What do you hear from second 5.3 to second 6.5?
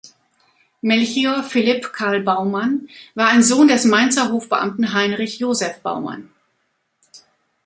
Josef Baumann.